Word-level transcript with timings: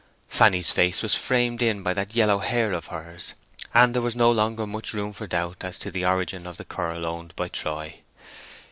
Fanny's 0.27 0.71
face 0.71 1.03
was 1.03 1.13
framed 1.13 1.61
in 1.61 1.83
by 1.83 1.93
that 1.93 2.15
yellow 2.15 2.39
hair 2.39 2.71
of 2.73 2.87
hers; 2.87 3.33
and 3.71 3.93
there 3.93 4.01
was 4.01 4.15
no 4.15 4.31
longer 4.31 4.65
much 4.65 4.93
room 4.93 5.13
for 5.13 5.27
doubt 5.27 5.57
as 5.61 5.77
to 5.77 5.91
the 5.91 6.03
origin 6.03 6.47
of 6.47 6.57
the 6.57 6.65
curl 6.65 7.05
owned 7.05 7.35
by 7.35 7.47
Troy. 7.47 7.99